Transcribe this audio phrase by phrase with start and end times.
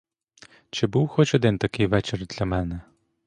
[0.69, 2.81] Чи був хоч один такий вечір для мене?